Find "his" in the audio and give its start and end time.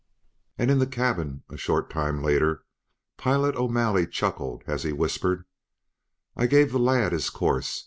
7.11-7.29